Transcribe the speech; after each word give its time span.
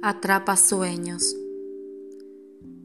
atrapa 0.00 0.56
sueños. 0.56 1.34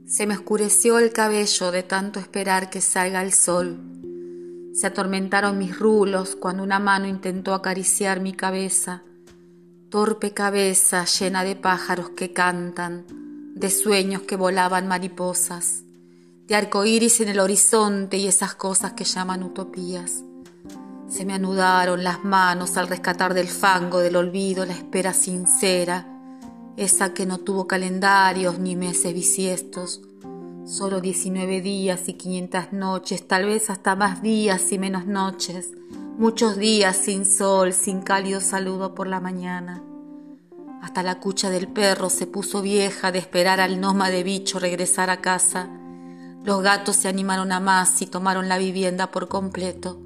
Se 0.07 0.25
me 0.25 0.33
oscureció 0.33 0.97
el 0.97 1.13
cabello 1.13 1.71
de 1.71 1.83
tanto 1.83 2.19
esperar 2.19 2.71
que 2.71 2.81
salga 2.81 3.21
el 3.21 3.33
sol. 3.33 3.79
Se 4.73 4.87
atormentaron 4.87 5.59
mis 5.59 5.77
rulos 5.77 6.35
cuando 6.35 6.63
una 6.63 6.79
mano 6.79 7.07
intentó 7.07 7.53
acariciar 7.53 8.19
mi 8.19 8.33
cabeza, 8.33 9.03
torpe 9.89 10.33
cabeza 10.33 11.05
llena 11.05 11.43
de 11.43 11.55
pájaros 11.55 12.09
que 12.11 12.33
cantan, 12.33 13.05
de 13.53 13.69
sueños 13.69 14.23
que 14.23 14.35
volaban 14.35 14.87
mariposas, 14.87 15.83
de 16.47 16.55
arcoíris 16.55 17.21
en 17.21 17.29
el 17.29 17.39
horizonte 17.39 18.17
y 18.17 18.27
esas 18.27 18.55
cosas 18.55 18.93
que 18.93 19.03
llaman 19.03 19.43
utopías. 19.43 20.23
Se 21.07 21.25
me 21.25 21.33
anudaron 21.33 22.03
las 22.03 22.23
manos 22.23 22.75
al 22.75 22.87
rescatar 22.87 23.35
del 23.35 23.47
fango 23.47 23.99
del 23.99 24.15
olvido 24.15 24.65
la 24.65 24.73
espera 24.73 25.13
sincera 25.13 26.12
esa 26.77 27.13
que 27.13 27.25
no 27.25 27.37
tuvo 27.37 27.67
calendarios 27.67 28.59
ni 28.59 28.75
meses 28.75 29.13
bisiestos, 29.13 30.01
solo 30.65 31.01
19 31.01 31.61
días 31.61 32.07
y 32.07 32.13
500 32.13 32.73
noches, 32.73 33.27
tal 33.27 33.45
vez 33.45 33.69
hasta 33.69 33.95
más 33.95 34.21
días 34.21 34.71
y 34.71 34.79
menos 34.79 35.05
noches, 35.05 35.71
muchos 36.17 36.57
días 36.57 36.97
sin 36.97 37.25
sol, 37.25 37.73
sin 37.73 38.01
cálido 38.01 38.41
saludo 38.41 38.95
por 38.95 39.07
la 39.07 39.19
mañana. 39.19 39.83
Hasta 40.81 41.03
la 41.03 41.19
cucha 41.19 41.49
del 41.49 41.67
perro 41.67 42.09
se 42.09 42.27
puso 42.27 42.61
vieja 42.61 43.11
de 43.11 43.19
esperar 43.19 43.61
al 43.61 43.79
de 43.79 44.23
bicho 44.23 44.59
regresar 44.59 45.09
a 45.09 45.21
casa. 45.21 45.69
Los 46.43 46.61
gatos 46.61 46.97
se 46.97 47.07
animaron 47.07 47.51
a 47.53 47.61
más 47.61 48.01
y 48.01 48.05
tomaron 48.05 48.49
la 48.49 48.57
vivienda 48.57 49.09
por 49.09 49.29
completo. 49.29 50.01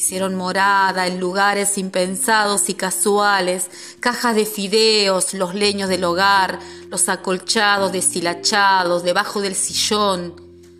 Hicieron 0.00 0.34
morada 0.34 1.06
en 1.06 1.20
lugares 1.20 1.76
impensados 1.76 2.70
y 2.70 2.74
casuales, 2.74 3.70
cajas 4.00 4.34
de 4.34 4.46
fideos, 4.46 5.34
los 5.34 5.54
leños 5.54 5.90
del 5.90 6.04
hogar, 6.04 6.58
los 6.88 7.10
acolchados 7.10 7.92
deshilachados 7.92 9.02
debajo 9.02 9.42
del 9.42 9.54
sillón, 9.54 10.36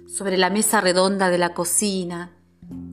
sobre 0.08 0.38
la 0.38 0.48
mesa 0.48 0.80
redonda 0.80 1.28
de 1.28 1.36
la 1.36 1.52
cocina, 1.52 2.32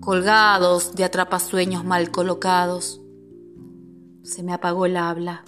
colgados 0.01 0.95
de 0.95 1.05
atrapasueños 1.05 1.85
mal 1.85 2.11
colocados. 2.11 2.99
Se 4.25 4.43
me 4.43 4.51
apagó 4.51 4.85
el 4.85 4.97
habla. 4.97 5.45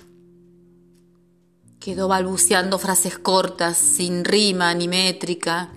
Quedó 1.82 2.08
balbuceando 2.08 2.80
frases 2.80 3.20
cortas, 3.20 3.78
sin 3.78 4.24
rima 4.24 4.74
ni 4.76 4.88
métrica, 4.88 5.74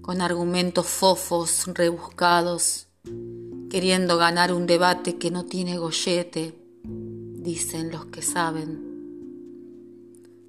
con 0.00 0.22
argumentos 0.22 0.86
fofos, 0.86 1.66
rebuscados 1.74 2.88
queriendo 3.72 4.18
ganar 4.18 4.52
un 4.52 4.66
debate 4.66 5.16
que 5.16 5.30
no 5.30 5.46
tiene 5.46 5.78
gollete, 5.78 6.54
dicen 6.84 7.90
los 7.90 8.04
que 8.04 8.20
saben. 8.20 8.82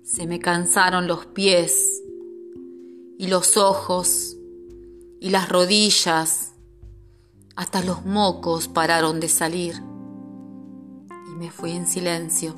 Se 0.04 0.28
me 0.28 0.40
cansaron 0.40 1.08
los 1.08 1.26
pies 1.28 2.04
y 3.18 3.28
los 3.28 3.56
ojos 3.56 4.36
y 5.22 5.30
las 5.30 5.48
rodillas, 5.48 6.52
hasta 7.56 7.82
los 7.82 8.06
mocos 8.06 8.68
pararon 8.68 9.22
de 9.22 9.30
salir 9.30 9.76
y 11.32 11.36
me 11.38 11.50
fui 11.50 11.72
en 11.72 11.88
silencio, 11.88 12.56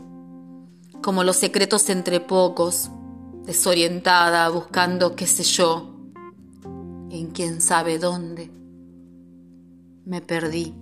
como 1.03 1.23
los 1.23 1.35
secretos 1.35 1.91
entre 1.91 2.21
pocos, 2.21 2.89
desorientada, 3.43 4.49
buscando 4.49 5.15
qué 5.15 5.27
sé 5.27 5.43
yo, 5.43 5.91
en 7.11 7.29
quién 7.35 7.61
sabe 7.61 7.99
dónde 7.99 8.64
me 10.05 10.21
perdí. 10.21 10.73